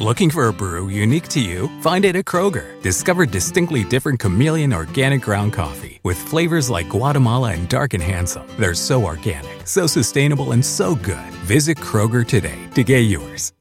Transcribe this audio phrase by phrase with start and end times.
[0.00, 1.68] Looking for a brew unique to you?
[1.80, 2.82] Find it at Kroger.
[2.82, 8.44] Discover distinctly different chameleon organic ground coffee with flavors like Guatemala and Dark and Handsome.
[8.58, 11.30] They're so organic, so sustainable, and so good.
[11.46, 13.52] Visit Kroger today to get yours.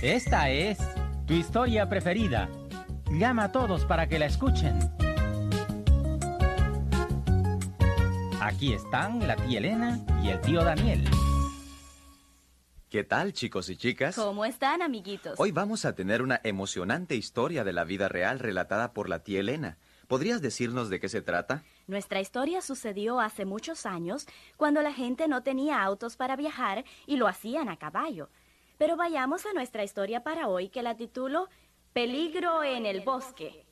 [0.00, 0.78] Esta es
[1.26, 2.48] tu historia preferida.
[3.10, 4.78] Llama a todos para que la escuchen.
[8.40, 11.02] Aquí están la tía Elena y el tío Daniel.
[12.92, 14.16] ¿Qué tal, chicos y chicas?
[14.16, 15.40] ¿Cómo están, amiguitos?
[15.40, 19.40] Hoy vamos a tener una emocionante historia de la vida real relatada por la tía
[19.40, 19.78] Elena.
[20.08, 21.64] ¿Podrías decirnos de qué se trata?
[21.86, 24.26] Nuestra historia sucedió hace muchos años,
[24.58, 28.28] cuando la gente no tenía autos para viajar y lo hacían a caballo.
[28.76, 31.48] Pero vayamos a nuestra historia para hoy, que la titulo
[31.94, 33.64] Peligro en el bosque.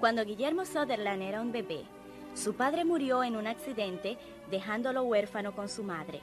[0.00, 1.84] Cuando Guillermo Sutherland era un bebé,
[2.34, 4.16] su padre murió en un accidente
[4.50, 6.22] dejándolo huérfano con su madre.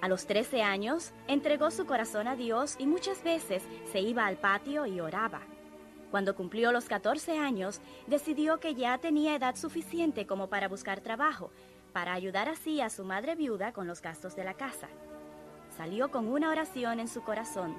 [0.00, 4.36] A los 13 años, entregó su corazón a Dios y muchas veces se iba al
[4.36, 5.40] patio y oraba.
[6.12, 11.50] Cuando cumplió los 14 años, decidió que ya tenía edad suficiente como para buscar trabajo,
[11.92, 14.86] para ayudar así a su madre viuda con los gastos de la casa.
[15.76, 17.74] Salió con una oración en su corazón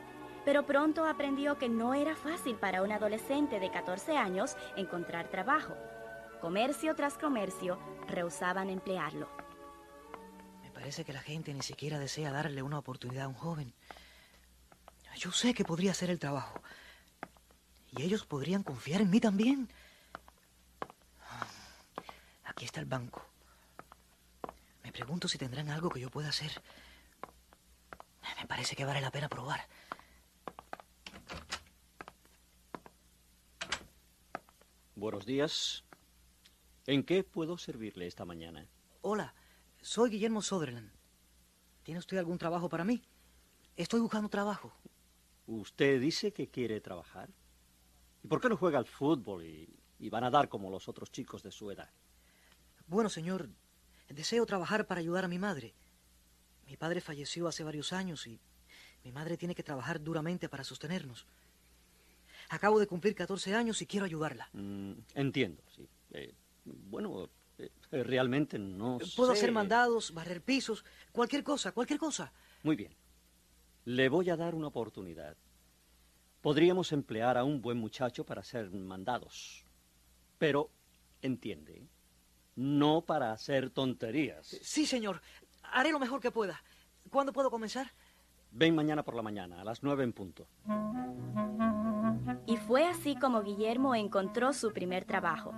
[0.45, 5.75] pero pronto aprendió que no era fácil para un adolescente de 14 años encontrar trabajo.
[6.41, 9.29] Comercio tras comercio rehusaban emplearlo.
[10.63, 13.73] Me parece que la gente ni siquiera desea darle una oportunidad a un joven.
[15.15, 16.59] Yo sé que podría hacer el trabajo.
[17.91, 19.69] Y ellos podrían confiar en mí también.
[22.45, 23.25] Aquí está el banco.
[24.83, 26.61] Me pregunto si tendrán algo que yo pueda hacer.
[28.39, 29.67] Me parece que vale la pena probar.
[35.01, 35.83] Buenos días.
[36.85, 38.69] ¿En qué puedo servirle esta mañana?
[39.01, 39.33] Hola,
[39.81, 40.91] soy Guillermo Sutherland.
[41.81, 43.01] ¿Tiene usted algún trabajo para mí?
[43.75, 44.71] Estoy buscando trabajo.
[45.47, 47.31] ¿Usted dice que quiere trabajar?
[48.21, 49.67] ¿Y por qué no juega al fútbol y,
[49.97, 51.89] y va a nadar como los otros chicos de su edad?
[52.85, 53.49] Bueno, señor,
[54.07, 55.73] deseo trabajar para ayudar a mi madre.
[56.67, 58.39] Mi padre falleció hace varios años y
[59.03, 61.25] mi madre tiene que trabajar duramente para sostenernos.
[62.51, 64.49] Acabo de cumplir 14 años y quiero ayudarla.
[64.51, 65.87] Mm, entiendo, sí.
[66.11, 66.33] Eh,
[66.65, 67.69] bueno, eh,
[68.03, 69.37] realmente no Puedo sé.
[69.39, 72.33] hacer mandados, barrer pisos, cualquier cosa, cualquier cosa.
[72.63, 72.93] Muy bien.
[73.85, 75.37] Le voy a dar una oportunidad.
[76.41, 79.63] Podríamos emplear a un buen muchacho para hacer mandados.
[80.37, 80.71] Pero,
[81.21, 81.87] entiende,
[82.57, 84.57] no para hacer tonterías.
[84.61, 85.21] Sí, señor.
[85.63, 86.61] Haré lo mejor que pueda.
[87.09, 87.93] ¿Cuándo puedo comenzar?
[88.51, 90.47] Ven mañana por la mañana, a las nueve en punto.
[92.45, 95.53] Y fue así como Guillermo encontró su primer trabajo.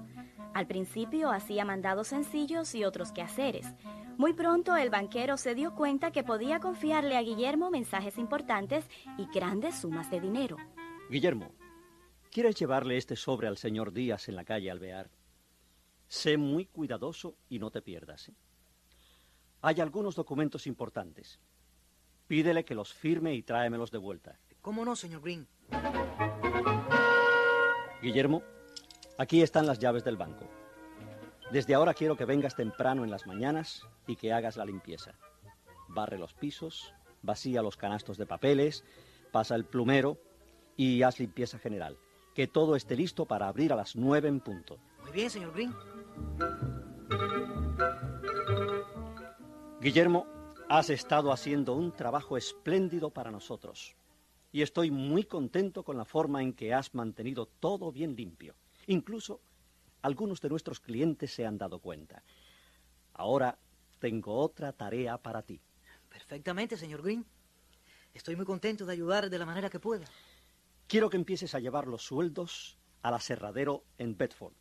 [0.54, 3.66] Al principio hacía mandados sencillos y otros quehaceres.
[4.18, 8.86] Muy pronto el banquero se dio cuenta que podía confiarle a Guillermo mensajes importantes
[9.18, 10.58] y grandes sumas de dinero.
[11.10, 11.52] Guillermo,
[12.32, 15.10] ¿quieres llevarle este sobre al señor Díaz en la calle Alvear?
[16.08, 18.30] Sé muy cuidadoso y no te pierdas.
[18.30, 18.36] ¿eh?
[19.62, 21.40] Hay algunos documentos importantes.
[22.28, 24.40] Pídele que los firme y tráemelos de vuelta.
[24.62, 25.48] ¿Cómo no, señor Green?
[28.04, 28.44] Guillermo,
[29.18, 30.46] aquí están las llaves del banco.
[31.54, 35.14] Desde ahora quiero que vengas temprano en las mañanas y que hagas la limpieza.
[35.88, 38.84] Barre los pisos, vacía los canastos de papeles,
[39.32, 40.18] pasa el plumero
[40.76, 41.98] y haz limpieza general.
[42.36, 44.80] Que todo esté listo para abrir a las nueve en punto.
[45.02, 45.74] Muy bien, señor Green.
[49.80, 50.28] Guillermo,
[50.68, 53.96] has estado haciendo un trabajo espléndido para nosotros.
[54.54, 58.56] Y estoy muy contento con la forma en que has mantenido todo bien limpio.
[58.86, 59.42] Incluso
[60.04, 62.24] algunos de nuestros clientes se han dado cuenta.
[63.14, 63.58] Ahora
[64.00, 65.60] tengo otra tarea para ti.
[66.08, 67.26] Perfectamente, señor Green.
[68.14, 70.06] Estoy muy contento de ayudar de la manera que pueda.
[70.86, 74.54] Quiero que empieces a llevar los sueldos al aserradero en Bedford.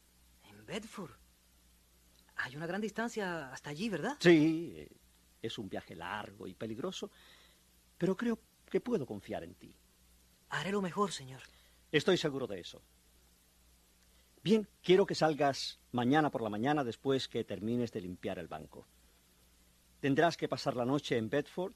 [0.44, 1.12] ¿En Bedford?
[2.36, 4.16] Hay una gran distancia hasta allí, ¿verdad?
[4.20, 4.88] Sí,
[5.42, 7.10] es un viaje largo y peligroso,
[7.98, 8.40] pero creo
[8.70, 9.74] que puedo confiar en ti.
[10.52, 11.40] Haré lo mejor, señor.
[11.90, 12.82] Estoy seguro de eso.
[14.44, 18.86] Bien, quiero que salgas mañana por la mañana después que termines de limpiar el banco.
[20.00, 21.72] Tendrás que pasar la noche en Bedford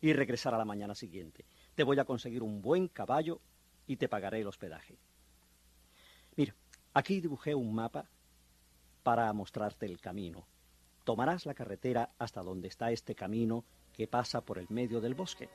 [0.00, 1.44] y regresar a la mañana siguiente.
[1.74, 3.38] Te voy a conseguir un buen caballo
[3.86, 4.96] y te pagaré el hospedaje.
[6.36, 6.54] Mira,
[6.94, 8.08] aquí dibujé un mapa
[9.02, 10.46] para mostrarte el camino.
[11.04, 15.50] Tomarás la carretera hasta donde está este camino que pasa por el medio del bosque.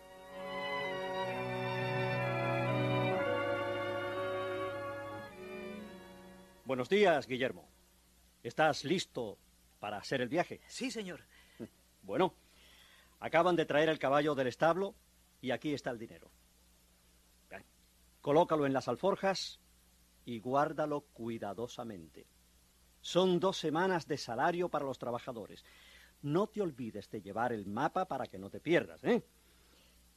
[6.71, 7.68] Buenos días, Guillermo.
[8.41, 9.38] ¿Estás listo
[9.81, 10.62] para hacer el viaje?
[10.69, 11.19] Sí, señor.
[12.01, 12.33] Bueno,
[13.19, 14.95] acaban de traer el caballo del establo
[15.41, 16.31] y aquí está el dinero.
[18.21, 19.59] Colócalo en las alforjas
[20.23, 22.25] y guárdalo cuidadosamente.
[23.01, 25.65] Son dos semanas de salario para los trabajadores.
[26.21, 29.25] No te olvides de llevar el mapa para que no te pierdas, ¿eh?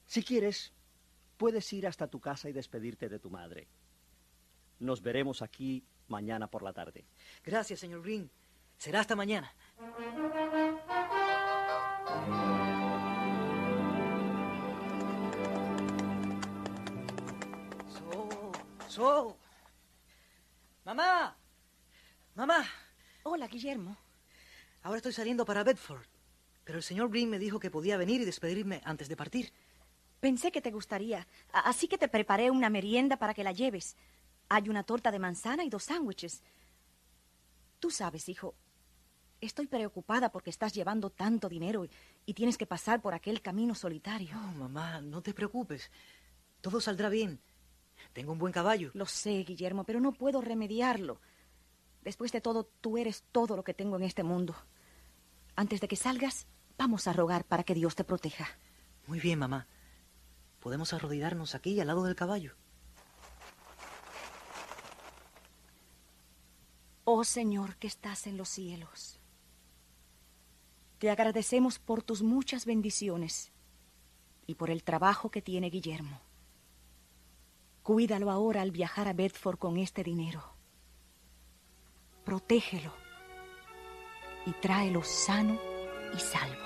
[0.06, 0.72] Si quieres,
[1.36, 3.66] puedes ir hasta tu casa y despedirte de tu madre.
[4.78, 7.04] Nos veremos aquí mañana por la tarde.
[7.44, 8.30] Gracias, señor Green.
[8.78, 9.52] Será hasta mañana.
[17.88, 18.52] So,
[18.88, 19.36] so.
[20.84, 21.36] Mamá.
[22.34, 22.66] Mamá.
[23.22, 23.96] Hola, Guillermo.
[24.82, 26.06] Ahora estoy saliendo para Bedford.
[26.64, 29.52] Pero el señor Green me dijo que podía venir y despedirme antes de partir.
[30.20, 33.96] Pensé que te gustaría, así que te preparé una merienda para que la lleves.
[34.48, 36.42] Hay una torta de manzana y dos sándwiches.
[37.80, 38.54] Tú sabes, hijo,
[39.40, 41.90] estoy preocupada porque estás llevando tanto dinero y,
[42.26, 44.34] y tienes que pasar por aquel camino solitario.
[44.34, 45.90] No, mamá, no te preocupes.
[46.60, 47.40] Todo saldrá bien.
[48.12, 48.90] Tengo un buen caballo.
[48.94, 51.20] Lo sé, Guillermo, pero no puedo remediarlo.
[52.02, 54.54] Después de todo, tú eres todo lo que tengo en este mundo.
[55.56, 58.46] Antes de que salgas, vamos a rogar para que Dios te proteja.
[59.06, 59.66] Muy bien, mamá.
[60.60, 62.54] Podemos arrodillarnos aquí al lado del caballo.
[67.06, 69.20] Oh Señor que estás en los cielos,
[70.98, 73.52] te agradecemos por tus muchas bendiciones
[74.46, 76.18] y por el trabajo que tiene Guillermo.
[77.82, 80.42] Cuídalo ahora al viajar a Bedford con este dinero.
[82.24, 82.94] Protégelo
[84.46, 85.58] y tráelo sano
[86.14, 86.64] y salvo.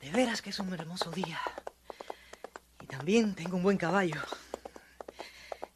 [0.00, 1.40] De veras que es un hermoso día.
[2.80, 4.20] Y también tengo un buen caballo.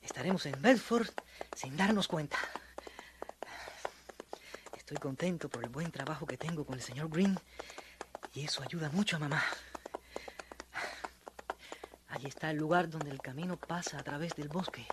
[0.03, 1.09] Estaremos en Bedford
[1.55, 2.37] sin darnos cuenta.
[4.77, 7.39] Estoy contento por el buen trabajo que tengo con el señor Green
[8.35, 9.45] y eso ayuda mucho a mamá.
[12.09, 14.87] Allí está el lugar donde el camino pasa a través del bosque.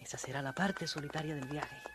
[0.00, 1.87] Esa será la parte solitaria del viaje.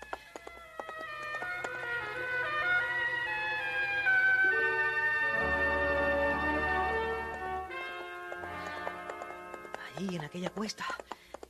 [9.95, 10.85] Allí en aquella cuesta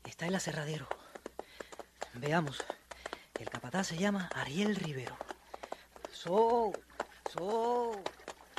[0.04, 0.88] está el aserradero.
[2.16, 2.64] Veamos.
[3.40, 5.18] El capataz se llama Ariel Rivero.
[6.12, 6.72] So,
[7.32, 7.92] so.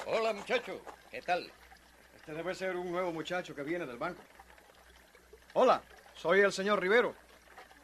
[0.06, 0.80] Hola, muchacho.
[1.10, 1.50] ¿Qué tal?
[2.16, 4.22] Este debe ser un nuevo muchacho que viene del banco.
[5.52, 5.82] Hola,
[6.14, 7.14] soy el señor Rivero.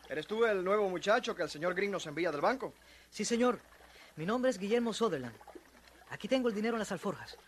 [0.08, 2.74] ¿Eres tú el nuevo muchacho que el señor Green nos envía del banco?
[3.10, 3.60] Sí, señor.
[4.16, 5.36] Mi nombre es Guillermo Sutherland.
[6.10, 7.38] Aquí tengo el dinero en las alforjas.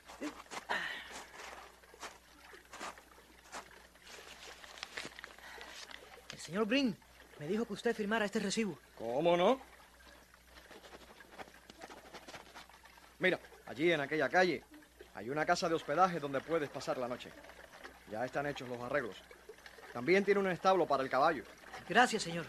[6.53, 6.95] Señor Green
[7.39, 8.79] me dijo que usted firmara este recibo.
[8.99, 9.59] ¿Cómo no?
[13.21, 14.63] Mira, allí en aquella calle
[15.15, 17.31] hay una casa de hospedaje donde puedes pasar la noche.
[18.11, 19.17] Ya están hechos los arreglos.
[19.95, 21.43] También tiene un establo para el caballo.
[21.89, 22.45] Gracias, señor.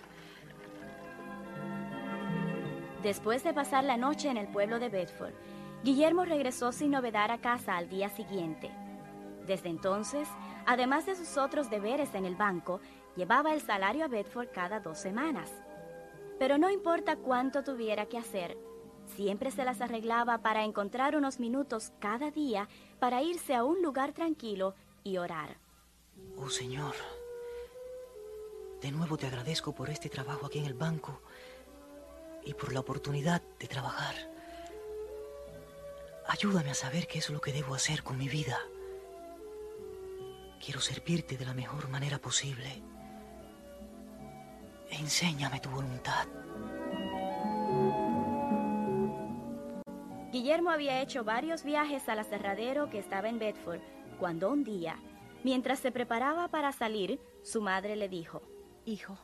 [3.03, 5.33] Después de pasar la noche en el pueblo de Bedford,
[5.81, 8.69] Guillermo regresó sin novedad a casa al día siguiente.
[9.47, 10.27] Desde entonces,
[10.65, 12.81] además de sus otros deberes en el banco,
[13.15, 15.49] llevaba el salario a Bedford cada dos semanas.
[16.39, 18.57] Pero no importa cuánto tuviera que hacer,
[19.15, 22.67] siempre se las arreglaba para encontrar unos minutos cada día
[22.99, 25.57] para irse a un lugar tranquilo y orar.
[26.37, 26.95] Oh, señor.
[28.81, 31.21] De nuevo te agradezco por este trabajo aquí en el banco
[32.43, 34.15] y por la oportunidad de trabajar.
[36.27, 38.59] Ayúdame a saber qué es lo que debo hacer con mi vida.
[40.63, 42.81] Quiero servirte de la mejor manera posible.
[44.99, 46.27] Enséñame tu voluntad.
[50.31, 53.81] Guillermo había hecho varios viajes al aserradero que estaba en Bedford,
[54.19, 54.97] cuando un día,
[55.43, 58.41] mientras se preparaba para salir, su madre le dijo,
[58.85, 59.17] Hijo,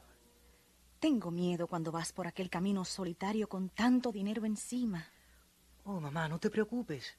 [0.99, 5.07] Tengo miedo cuando vas por aquel camino solitario con tanto dinero encima.
[5.85, 7.17] Oh, mamá, no te preocupes.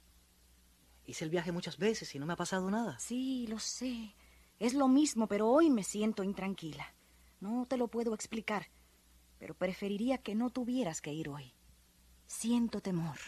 [1.06, 2.98] Hice el viaje muchas veces y no me ha pasado nada.
[2.98, 4.14] Sí, lo sé.
[4.58, 6.92] Es lo mismo, pero hoy me siento intranquila.
[7.40, 8.66] No te lo puedo explicar,
[9.38, 11.54] pero preferiría que no tuvieras que ir hoy.
[12.26, 13.18] Siento temor.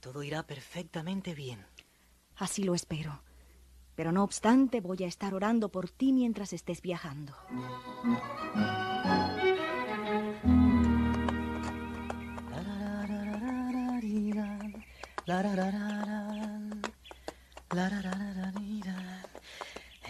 [0.00, 1.64] Todo irá perfectamente bien.
[2.36, 3.22] Así lo espero.
[3.94, 7.34] Pero no obstante, voy a estar orando por ti mientras estés viajando.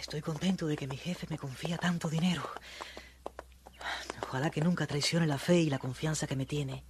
[0.06, 2.48] Estoy contento de que mi jefe me confía tanto dinero.
[4.22, 6.84] Ojalá que nunca traicione la fe y la confianza que me tiene.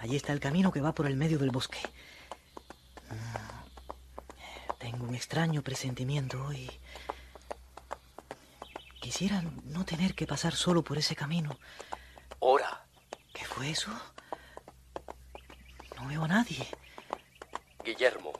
[0.00, 1.78] Allí está el camino que va por el medio del bosque.
[4.78, 6.70] Tengo un extraño presentimiento hoy.
[9.00, 11.58] Quisiera no tener que pasar solo por ese camino.
[12.40, 12.84] Ora.
[13.32, 13.90] ¿Qué fue eso?
[15.96, 16.68] No veo a nadie.
[17.82, 18.34] Guillermo,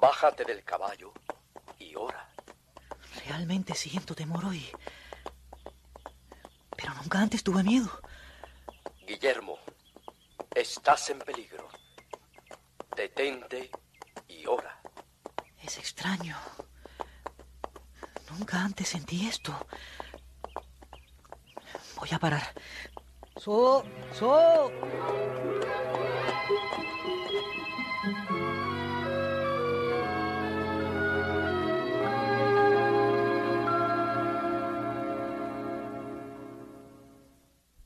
[0.00, 1.12] bájate del caballo
[1.88, 2.28] y ora.
[3.26, 4.66] Realmente siento temor hoy.
[6.76, 7.90] Pero nunca antes tuve miedo.
[9.06, 9.58] Guillermo,
[10.54, 11.68] estás en peligro.
[12.96, 13.70] Detente
[14.28, 14.80] y ora.
[15.62, 16.36] Es extraño.
[18.30, 19.52] Nunca antes sentí esto.
[21.96, 22.54] Voy a parar.
[23.36, 23.84] ¡So!
[24.12, 24.70] ¡So!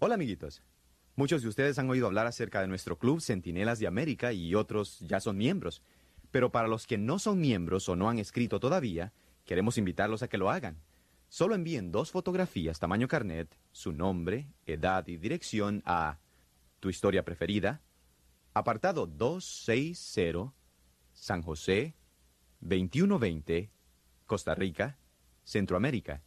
[0.05, 0.65] Hola amiguitos.
[1.15, 4.99] Muchos de ustedes han oído hablar acerca de nuestro club Centinelas de América y otros
[4.99, 5.81] ya son miembros.
[6.33, 9.13] Pero para los que no son miembros o no han escrito todavía,
[9.45, 10.83] queremos invitarlos a que lo hagan.
[11.29, 16.19] Solo envíen dos fotografías tamaño carnet, su nombre, edad y dirección a
[16.81, 17.81] tu historia preferida,
[18.55, 20.53] apartado 260,
[21.13, 21.95] San José,
[22.59, 23.71] 2120,
[24.27, 24.99] Costa Rica,
[25.45, 26.23] Centroamérica.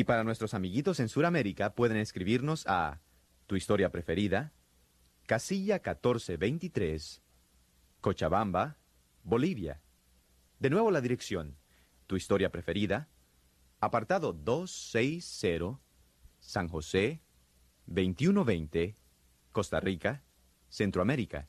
[0.00, 3.02] Y para nuestros amiguitos en Sudamérica pueden escribirnos a
[3.46, 4.50] tu historia preferida,
[5.26, 7.20] casilla 1423,
[8.00, 8.78] Cochabamba,
[9.24, 9.82] Bolivia.
[10.58, 11.58] De nuevo la dirección,
[12.06, 13.10] tu historia preferida,
[13.78, 15.78] apartado 260,
[16.38, 17.20] San José,
[17.84, 18.96] 2120,
[19.52, 20.24] Costa Rica,
[20.70, 21.46] Centroamérica.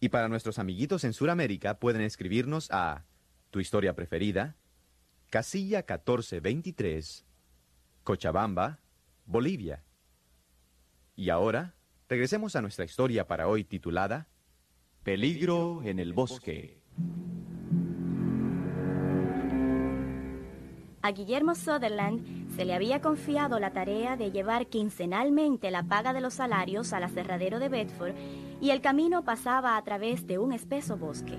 [0.00, 3.04] Y para nuestros amiguitos en Sudamérica pueden escribirnos a
[3.52, 4.56] tu historia preferida,
[5.30, 7.27] casilla 1423,
[8.08, 8.78] Cochabamba,
[9.26, 9.84] Bolivia.
[11.14, 11.74] Y ahora,
[12.08, 14.28] regresemos a nuestra historia para hoy titulada
[15.02, 16.80] Peligro en el bosque.
[21.02, 26.22] A Guillermo Sutherland se le había confiado la tarea de llevar quincenalmente la paga de
[26.22, 28.14] los salarios al aserradero de Bedford
[28.62, 31.36] y el camino pasaba a través de un espeso bosque.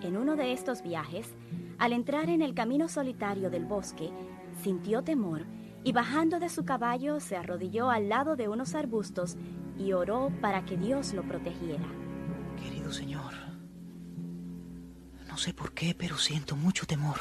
[0.00, 1.28] En uno de estos viajes,
[1.76, 4.08] al entrar en el camino solitario del bosque,
[4.62, 5.44] sintió temor
[5.84, 9.36] y bajando de su caballo se arrodilló al lado de unos arbustos
[9.78, 11.84] y oró para que Dios lo protegiera.
[12.56, 13.32] Querido Señor,
[15.28, 17.18] no sé por qué, pero siento mucho temor.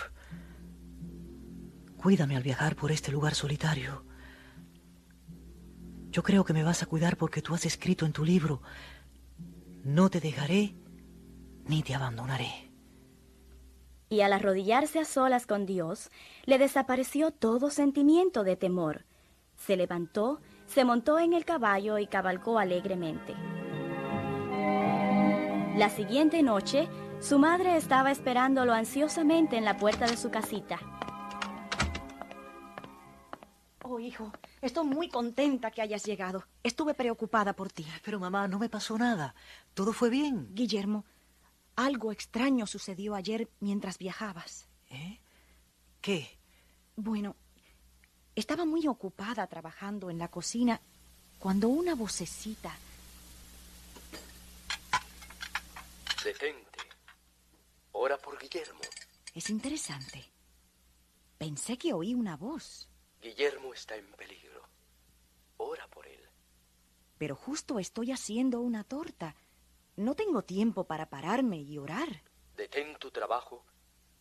[1.97, 4.05] Cuídame al viajar por este lugar solitario.
[6.09, 8.61] Yo creo que me vas a cuidar porque tú has escrito en tu libro,
[9.83, 10.75] no te dejaré
[11.67, 12.70] ni te abandonaré.
[14.11, 16.11] Y al arrodillarse a solas con Dios,
[16.43, 19.05] le desapareció todo sentimiento de temor.
[19.55, 23.33] Se levantó, se montó en el caballo y cabalgó alegremente.
[25.77, 26.89] La siguiente noche,
[27.21, 30.77] su madre estaba esperándolo ansiosamente en la puerta de su casita.
[33.81, 36.43] Oh, hijo, estoy muy contenta que hayas llegado.
[36.63, 37.87] Estuve preocupada por ti.
[38.03, 39.35] Pero mamá, no me pasó nada.
[39.73, 40.49] Todo fue bien.
[40.53, 41.05] Guillermo,
[41.75, 44.67] algo extraño sucedió ayer mientras viajabas.
[44.89, 45.19] ¿Eh?
[46.01, 46.39] ¿Qué?
[46.95, 47.35] Bueno,
[48.35, 50.81] estaba muy ocupada trabajando en la cocina
[51.39, 52.75] cuando una vocecita...
[56.23, 56.79] Detente.
[57.93, 58.81] Ora por Guillermo.
[59.33, 60.23] Es interesante.
[61.37, 62.87] Pensé que oí una voz.
[63.21, 64.61] Guillermo está en peligro.
[65.57, 66.21] Ora por él.
[67.17, 69.35] Pero justo estoy haciendo una torta.
[70.01, 72.24] No tengo tiempo para pararme y orar.
[72.58, 73.63] Detén tu trabajo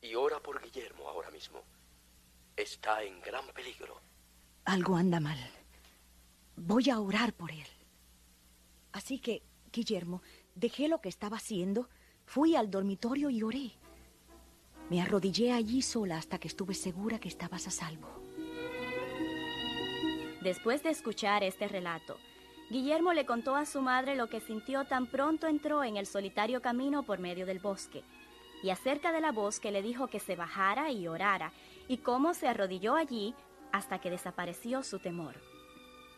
[0.03, 1.63] y ora por Guillermo ahora mismo.
[2.55, 3.99] Está en gran peligro.
[4.67, 5.39] Algo anda mal.
[6.55, 7.67] Voy a orar por él.
[8.93, 10.21] Así que, Guillermo,
[10.55, 11.89] dejé lo que estaba haciendo,
[12.27, 13.73] fui al dormitorio y oré.
[14.91, 18.07] Me arrodillé allí sola hasta que estuve segura que estabas a salvo.
[20.43, 22.19] Después de escuchar este relato,
[22.71, 26.62] Guillermo le contó a su madre lo que sintió tan pronto entró en el solitario
[26.62, 28.05] camino por medio del bosque,
[28.62, 31.53] y acerca de la voz que le dijo que se bajara y orara,
[31.89, 33.35] y cómo se arrodilló allí
[33.73, 35.35] hasta que desapareció su temor.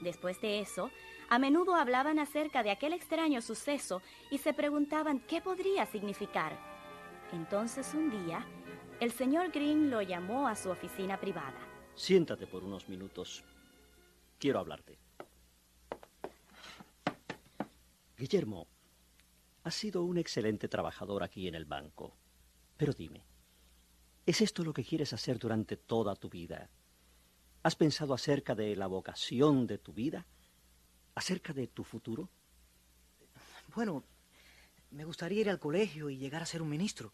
[0.00, 0.90] Después de eso,
[1.30, 6.58] a menudo hablaban acerca de aquel extraño suceso y se preguntaban qué podría significar.
[7.32, 8.44] Entonces un día,
[9.00, 11.66] el señor Green lo llamó a su oficina privada.
[11.94, 13.42] Siéntate por unos minutos.
[14.38, 15.01] Quiero hablarte.
[18.22, 18.68] Guillermo,
[19.64, 22.16] has sido un excelente trabajador aquí en el banco.
[22.76, 23.24] Pero dime,
[24.24, 26.70] ¿es esto lo que quieres hacer durante toda tu vida?
[27.64, 30.24] ¿Has pensado acerca de la vocación de tu vida?
[31.16, 32.28] ¿Acerca de tu futuro?
[33.74, 34.04] Bueno,
[34.92, 37.12] me gustaría ir al colegio y llegar a ser un ministro.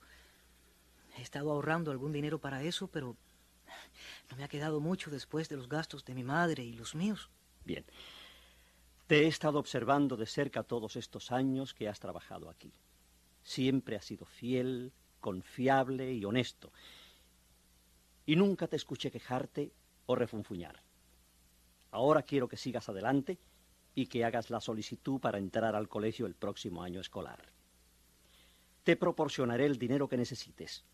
[1.16, 3.16] He estado ahorrando algún dinero para eso, pero
[4.30, 7.30] no me ha quedado mucho después de los gastos de mi madre y los míos.
[7.64, 7.86] Bien.
[9.08, 12.74] Te he estado observando de cerca todos estos años que has trabajado aquí.
[13.42, 16.70] Siempre has sido fiel, confiable y honesto.
[18.26, 19.72] Y nunca te escuché quejarte
[20.04, 20.82] o refunfuñar.
[21.90, 23.38] Ahora quiero que sigas adelante
[23.94, 27.50] y que hagas la solicitud para entrar al colegio el próximo año escolar.
[28.84, 30.84] Te proporcionaré el dinero que necesites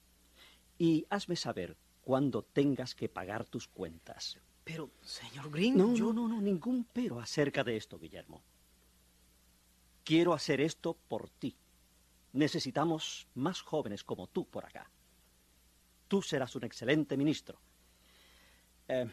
[0.79, 4.39] y hazme saber cuándo tengas que pagar tus cuentas.
[4.65, 8.43] Pero, señor Green, no, no, no, no, ningún pero acerca de esto, Guillermo.
[10.03, 11.55] Quiero hacer esto por ti.
[12.33, 14.91] Necesitamos más jóvenes como tú por acá.
[16.09, 17.61] Tú serás un excelente ministro.
[18.89, 19.07] Eh,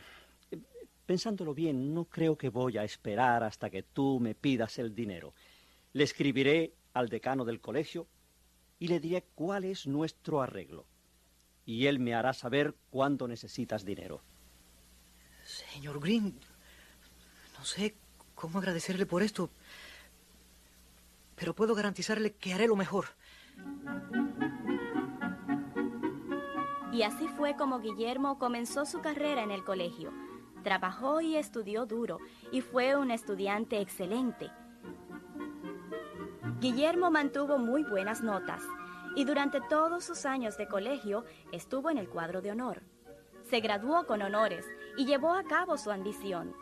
[1.05, 5.33] pensándolo bien, no creo que voy a esperar hasta que tú me pidas el dinero.
[5.93, 8.07] Le escribiré al decano del colegio
[8.79, 10.85] y le diré cuál es nuestro arreglo.
[11.65, 14.23] Y él me hará saber cuándo necesitas dinero.
[15.51, 16.33] Señor Green,
[17.57, 17.93] no sé
[18.35, 19.49] cómo agradecerle por esto,
[21.35, 23.07] pero puedo garantizarle que haré lo mejor.
[26.93, 30.13] Y así fue como Guillermo comenzó su carrera en el colegio.
[30.63, 32.19] Trabajó y estudió duro
[32.51, 34.51] y fue un estudiante excelente.
[36.59, 38.61] Guillermo mantuvo muy buenas notas
[39.15, 42.83] y durante todos sus años de colegio estuvo en el cuadro de honor.
[43.49, 44.65] Se graduó con honores
[44.97, 46.55] y llevó a cabo su ambición.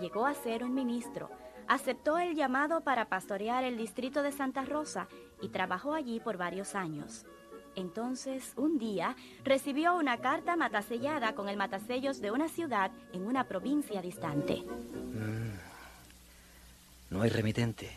[0.00, 1.30] Llegó a ser un ministro,
[1.68, 5.08] aceptó el llamado para pastorear el distrito de Santa Rosa
[5.40, 7.26] y trabajó allí por varios años.
[7.74, 13.44] Entonces, un día, recibió una carta matasellada con el matasellos de una ciudad en una
[13.44, 14.56] provincia distante.
[14.56, 15.52] Mm.
[17.10, 17.90] no hay remitente.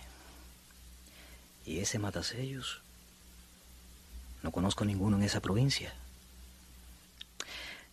[1.65, 2.81] ¿Y ese matasellos?
[4.43, 5.93] No conozco ninguno en esa provincia.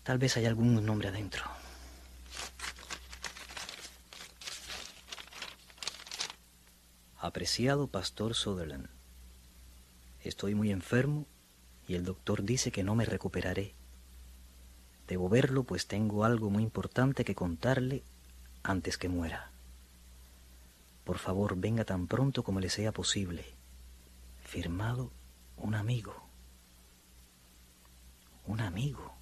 [0.02, 1.44] Tal vez hay algún nombre adentro.
[7.22, 8.88] Apreciado Pastor Sutherland,
[10.24, 11.24] estoy muy enfermo
[11.87, 13.76] y el doctor dice que no me recuperaré.
[15.06, 18.02] Debo verlo pues tengo algo muy importante que contarle
[18.64, 19.52] antes que muera.
[21.04, 23.44] Por favor, venga tan pronto como le sea posible.
[24.42, 25.12] Firmado
[25.58, 26.28] un amigo.
[28.48, 29.14] Un amigo.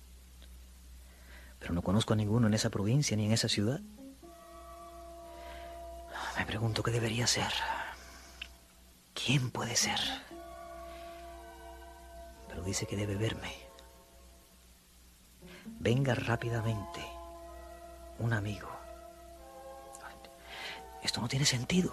[1.58, 3.82] Pero no conozco a ninguno en esa provincia ni en esa ciudad.
[6.38, 7.52] Me pregunto qué debería ser.
[9.14, 9.98] ¿Quién puede ser?
[12.48, 13.52] Pero dice que debe verme.
[15.64, 17.00] Venga rápidamente.
[18.18, 18.68] Un amigo.
[21.02, 21.92] Esto no tiene sentido.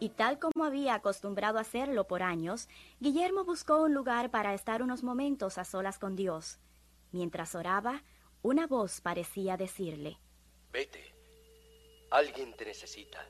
[0.00, 2.68] Y tal como había acostumbrado a hacerlo por años,
[3.00, 6.60] Guillermo buscó un lugar para estar unos momentos a solas con Dios.
[7.10, 8.04] Mientras oraba,
[8.42, 10.18] una voz parecía decirle,
[10.72, 11.17] Vete,
[12.10, 13.26] alguien te necesita,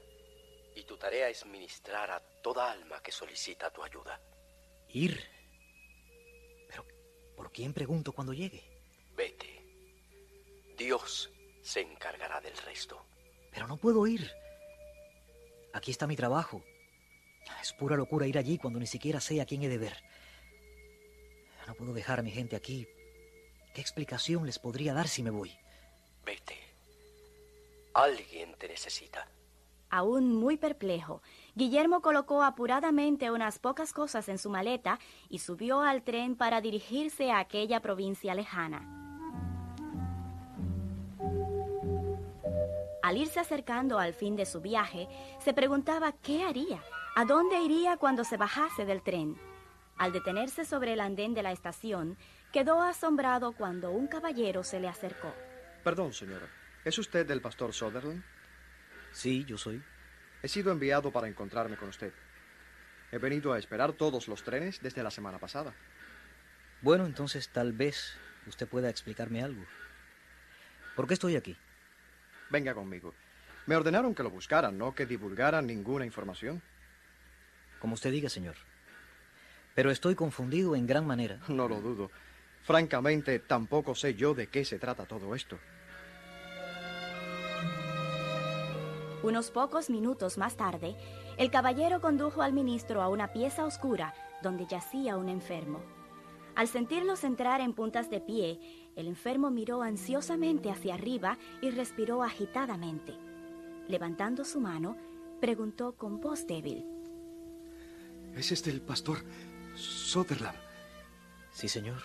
[0.75, 4.21] y tu tarea es ministrar a toda alma que solicita tu ayuda.
[4.89, 5.21] ¿Ir?
[6.69, 6.87] Pero,
[7.37, 8.63] ¿por quién pregunto cuando llegue?
[9.17, 9.65] Vete.
[10.77, 11.31] Dios
[11.63, 13.05] se encargará del resto.
[13.51, 14.31] Pero no puedo ir.
[15.73, 16.63] Aquí está mi trabajo.
[17.61, 19.97] Es pura locura ir allí cuando ni siquiera sé a quién he de ver.
[21.67, 22.89] No puedo dejar a mi gente aquí.
[23.75, 25.55] ¿Qué explicación les podría dar si me voy?
[26.25, 26.68] Vete.
[27.99, 29.27] Alguien te necesita.
[29.91, 31.21] Aún muy perplejo,
[31.57, 37.33] Guillermo colocó apuradamente unas pocas cosas en su maleta y subió al tren para dirigirse
[37.33, 38.87] a aquella provincia lejana.
[43.03, 45.09] Al irse acercando al fin de su viaje,
[45.41, 46.81] se preguntaba qué haría,
[47.17, 49.37] a dónde iría cuando se bajase del tren.
[49.97, 52.17] Al detenerse sobre el andén de la estación,
[52.53, 55.35] quedó asombrado cuando un caballero se le acercó.
[55.83, 56.58] Perdón, señora.
[56.89, 58.23] ¿Es usted el pastor Sutherland?
[59.13, 59.83] Sí, yo soy.
[60.43, 62.15] He sido enviado para encontrarme con usted.
[63.13, 65.75] He venido a esperar todos los trenes desde la semana pasada.
[66.81, 69.63] Bueno, entonces tal vez usted pueda explicarme algo.
[70.97, 71.59] ¿Por qué estoy aquí?
[72.49, 73.13] Venga conmigo.
[73.67, 76.63] Me ordenaron que lo buscaran, no que divulgaran ninguna información.
[77.81, 78.57] Como usted diga, señor.
[79.75, 81.39] Pero estoy confundido en gran manera.
[81.49, 82.11] No lo dudo.
[82.63, 85.59] Francamente, tampoco sé yo de qué se trata todo esto.
[89.23, 90.97] Unos pocos minutos más tarde,
[91.39, 95.81] el caballero condujo al ministro a una pieza oscura donde yacía un enfermo.
[96.55, 98.61] Al sentirlos entrar en puntas de pie,
[98.95, 103.15] el enfermo miró ansiosamente hacia arriba y respiró agitadamente.
[103.89, 104.97] Levantando su mano,
[105.41, 106.85] preguntó con voz débil.
[108.37, 109.19] ¿Es este el pastor
[109.75, 110.59] Sutherland?
[111.51, 112.03] Sí, señor.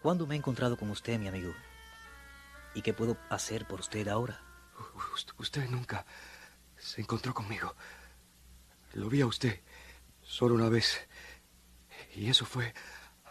[0.00, 1.52] ¿Cuándo me he encontrado con usted, mi amigo?
[2.74, 4.40] ¿Y qué puedo hacer por usted ahora?
[5.38, 6.04] Usted nunca
[6.78, 7.74] se encontró conmigo.
[8.94, 9.60] Lo vi a usted
[10.22, 11.06] solo una vez.
[12.14, 12.74] Y eso fue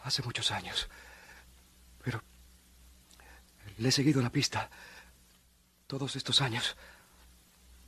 [0.04, 0.90] hace muchos años.
[2.04, 2.22] Pero
[3.78, 4.70] le he seguido la pista
[5.88, 6.76] todos estos años.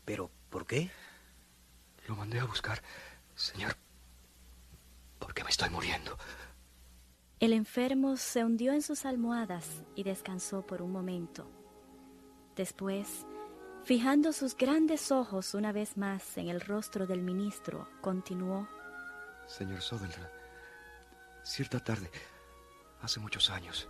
[0.06, 0.92] ¿Pero por qué?
[2.08, 2.82] Lo mandé a buscar,
[3.36, 3.78] señor,
[5.20, 6.18] porque me estoy muriendo.
[7.40, 11.50] El enfermo se hundió en sus almohadas y descansó por un momento.
[12.56, 13.26] Después
[13.86, 18.66] Fijando sus grandes ojos una vez más en el rostro del ministro, continuó.
[19.46, 20.30] Señor Sutherland,
[21.44, 22.10] cierta tarde,
[23.02, 23.90] hace muchos años,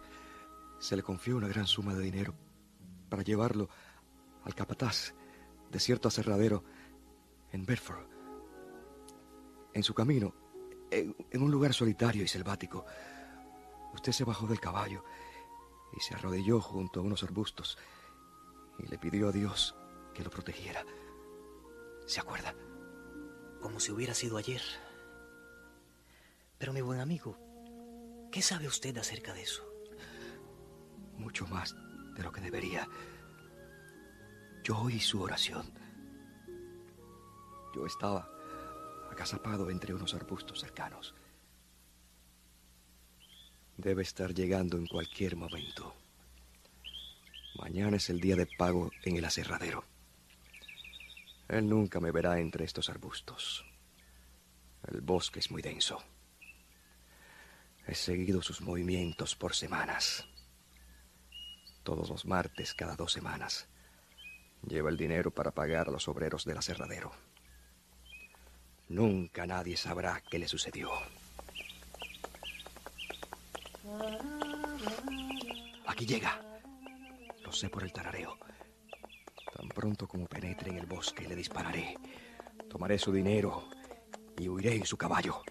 [0.79, 2.34] se le confió una gran suma de dinero
[3.08, 3.69] para llevarlo
[4.43, 5.13] al capataz
[5.69, 6.63] de cierto aserradero
[7.51, 8.08] en Bedford.
[9.75, 10.34] En su camino,
[10.89, 12.84] en, en un lugar solitario y selvático,
[13.93, 15.03] usted se bajó del caballo
[15.95, 17.77] y se arrodilló junto a unos arbustos
[18.79, 19.75] y le pidió a Dios
[20.13, 20.86] que lo protegiera.
[22.06, 22.56] ¿Se acuerda?
[23.62, 24.62] Como si hubiera sido ayer.
[26.58, 27.38] Pero mi buen amigo,
[28.32, 29.63] ¿qué sabe usted acerca de eso?
[31.17, 31.76] Mucho más
[32.15, 32.88] de lo que debería.
[34.63, 35.71] Yo oí su oración.
[37.76, 38.30] Yo estaba
[39.12, 41.13] agazapado entre unos arbustos cercanos.
[43.78, 45.93] Debe estar llegando en cualquier momento.
[47.56, 49.84] Mañana es el día de pago en el aserradero.
[51.54, 53.63] Él nunca me verá entre estos arbustos.
[54.88, 56.04] El bosque es muy denso.
[57.86, 60.26] He seguido sus movimientos por semanas.
[61.84, 63.68] Todos los martes, cada dos semanas,
[64.68, 67.12] lleva el dinero para pagar a los obreros del aserradero.
[68.89, 70.89] Nunca nadie sabrá qué le sucedió.
[75.86, 76.42] Aquí llega.
[77.44, 78.39] Lo sé por el tarareo.
[79.56, 81.96] Tan pronto como penetre en el bosque, le dispararé.
[82.70, 83.70] Tomaré su dinero
[84.38, 85.44] y huiré en su caballo.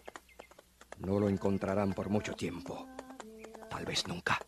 [0.98, 2.88] No lo encontrarán por mucho tiempo.
[3.70, 4.40] Tal vez nunca.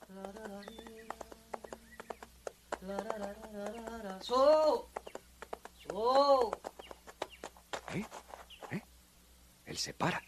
[4.21, 4.91] ¡So!
[5.89, 6.51] ¡So!
[7.95, 8.05] ¿Eh?
[8.73, 8.83] ¿Eh?
[9.67, 10.21] Él se para.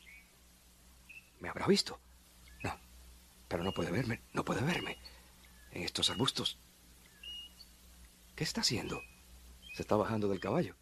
[1.40, 2.00] ¿Me habrá visto?
[2.62, 2.78] No.
[3.48, 4.22] Pero no puede verme.
[4.32, 4.98] No puede verme.
[5.72, 6.58] En estos arbustos.
[8.34, 9.02] ¿Qué está haciendo?
[9.76, 10.74] Se está bajando del caballo.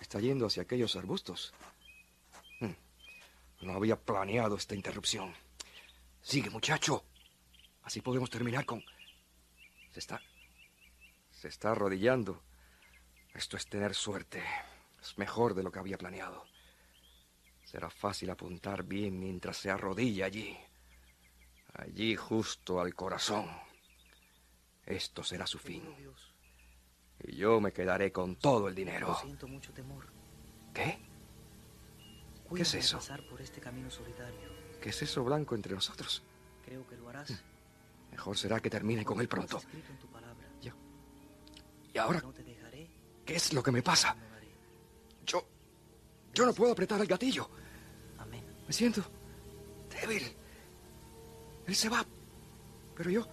[0.00, 1.52] Está yendo hacia aquellos arbustos.
[2.60, 2.76] Hmm.
[3.62, 5.34] No había planeado esta interrupción.
[6.20, 7.04] Sigue, muchacho.
[7.82, 8.84] Así podemos terminar con...
[9.90, 10.22] Se está...
[11.32, 12.44] Se está arrodillando.
[13.34, 14.44] Esto es tener suerte.
[15.00, 16.46] Es mejor de lo que había planeado.
[17.64, 20.56] Será fácil apuntar bien mientras se arrodilla allí.
[21.72, 23.50] Allí justo al corazón.
[24.86, 25.82] Esto será su fin.
[27.24, 29.16] Y yo me quedaré con todo el dinero.
[29.20, 30.06] Siento mucho temor.
[30.74, 30.98] ¿Qué?
[32.54, 32.98] ¿Qué es eso?
[32.98, 34.52] pasar por este camino solitario.
[34.80, 36.22] ¿Qué es eso blanco entre nosotros?
[36.64, 37.32] Creo que lo harás.
[38.10, 39.60] Mejor será que termine con él pronto.
[39.72, 40.46] En tu palabra.
[40.60, 40.72] Yo.
[41.94, 42.20] ¿Y ahora?
[42.20, 42.90] No te dejaré.
[43.24, 44.14] ¿Qué es lo que me pasa?
[45.24, 45.46] Yo.
[46.34, 47.48] Yo no puedo apretar el gatillo.
[48.18, 48.44] Amén.
[48.66, 49.02] Me siento
[50.00, 50.36] débil.
[51.66, 52.04] Él se va.
[52.96, 53.26] Pero yo.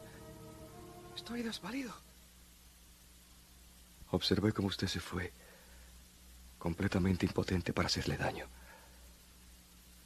[1.15, 1.93] Estoy desvalido.
[4.12, 5.32] Observé cómo usted se fue,
[6.58, 8.48] completamente impotente para hacerle daño.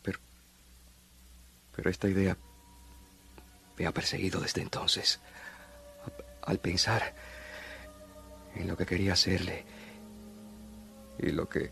[0.02, 0.20] Pero...
[1.76, 2.38] Pero esta idea
[3.78, 5.20] me ha perseguido desde entonces.
[6.42, 7.13] Al pensar
[8.56, 9.66] en lo que quería hacerle
[11.18, 11.72] y lo que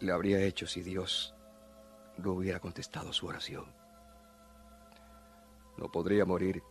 [0.00, 1.34] le habría hecho si Dios
[2.16, 3.66] no hubiera contestado su oración.
[5.76, 6.62] No podría morir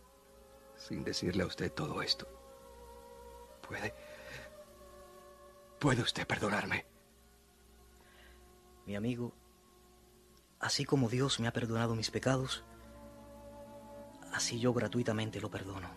[0.76, 2.26] sin decirle a usted todo esto.
[3.66, 3.94] ¿Puede?
[5.80, 6.84] ¿Puede usted perdonarme?
[8.84, 9.32] Mi amigo,
[10.58, 12.64] así como Dios me ha perdonado mis pecados,
[14.30, 15.88] así yo gratuitamente lo perdono.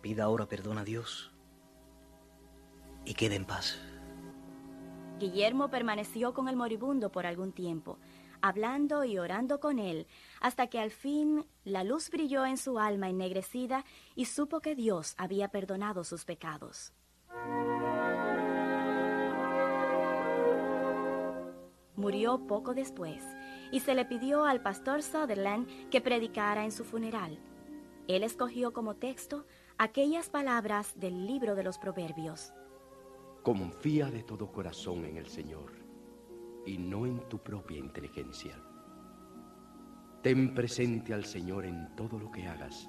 [0.00, 1.32] Pida ahora perdón a Dios
[3.04, 3.80] y quede en paz.
[5.18, 7.98] Guillermo permaneció con el moribundo por algún tiempo,
[8.40, 10.06] hablando y orando con él,
[10.40, 15.14] hasta que al fin la luz brilló en su alma ennegrecida y supo que Dios
[15.18, 16.92] había perdonado sus pecados.
[21.96, 23.22] Murió poco después
[23.72, 27.38] y se le pidió al pastor Sutherland que predicara en su funeral.
[28.06, 29.46] Él escogió como texto
[29.78, 32.52] aquellas palabras del libro de los Proverbios.
[33.42, 35.72] Confía de todo corazón en el Señor
[36.64, 38.56] y no en tu propia inteligencia.
[40.22, 42.88] Ten presente al Señor en todo lo que hagas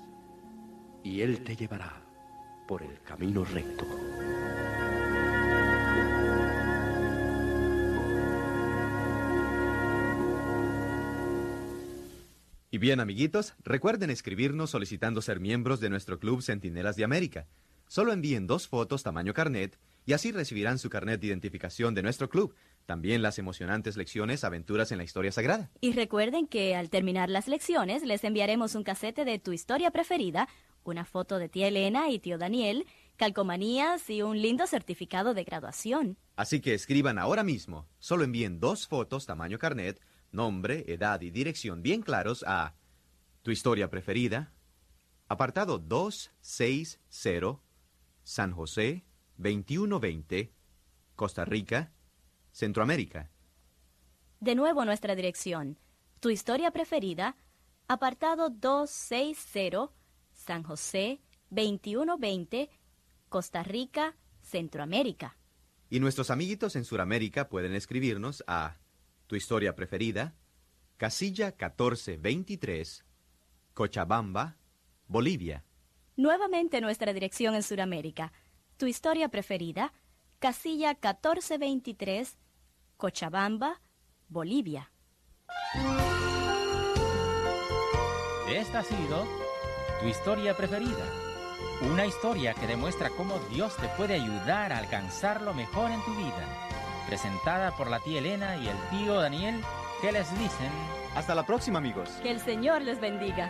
[1.03, 2.08] y Él te llevará
[2.69, 3.83] por el camino recto.
[12.69, 17.47] Y bien, amiguitos, recuerden escribirnos solicitando ser miembros de nuestro club Centinelas de América.
[17.87, 22.29] Solo envíen dos fotos tamaño carnet y así recibirán su carnet de identificación de nuestro
[22.29, 22.53] club.
[22.85, 25.71] También las emocionantes lecciones Aventuras en la Historia Sagrada.
[25.81, 30.47] Y recuerden que al terminar las lecciones les enviaremos un casete de tu historia preferida,
[30.89, 32.85] una foto de tía Elena y tío Daniel,
[33.17, 36.17] calcomanías y un lindo certificado de graduación.
[36.35, 37.87] Así que escriban ahora mismo.
[37.99, 42.75] Solo envíen dos fotos tamaño carnet nombre, edad y dirección bien claros a
[43.41, 44.51] tu historia preferida,
[45.27, 47.59] apartado 260,
[48.23, 49.05] San José,
[49.37, 50.51] 2120,
[51.15, 51.91] Costa Rica,
[52.51, 53.31] Centroamérica.
[54.39, 55.77] De nuevo nuestra dirección,
[56.19, 57.35] tu historia preferida,
[57.87, 59.91] apartado 260,
[60.49, 62.71] San José, 2120,
[63.29, 65.37] Costa Rica, Centroamérica.
[65.91, 68.77] Y nuestros amiguitos en Sudamérica pueden escribirnos a
[69.27, 70.33] tu historia preferida,
[70.97, 73.05] casilla 1423,
[73.75, 74.57] Cochabamba,
[75.07, 75.65] Bolivia.
[76.15, 78.33] Nuevamente nuestra dirección en Sudamérica.
[78.77, 79.93] Tu historia preferida,
[80.39, 82.39] casilla 1423,
[82.97, 83.79] Cochabamba,
[84.29, 84.91] Bolivia.
[88.51, 89.48] Esta ha sido
[89.99, 91.05] tu historia preferida.
[91.81, 96.15] Una historia que demuestra cómo Dios te puede ayudar a alcanzar lo mejor en tu
[96.15, 96.69] vida
[97.09, 99.61] presentada por la tía Elena y el tío Daniel,
[99.99, 100.69] que les dicen...
[101.15, 102.07] Hasta la próxima amigos.
[102.21, 103.49] Que el Señor les bendiga.